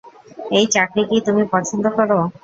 এই 0.51 0.65
চাকরি 0.67 1.01
কি 1.09 1.17
তুমি 1.27 1.43
পছন্দ 1.53 1.85
কর? 1.97 2.09